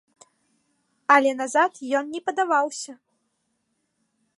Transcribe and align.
Але 1.15 1.31
назад 1.41 1.71
ён 2.01 2.05
не 2.15 2.21
падаваўся. 2.31 2.91